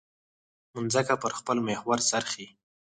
مځکه 0.83 1.15
پر 1.21 1.31
خپل 1.39 1.57
محور 1.67 1.99
څرخي. 2.09 2.45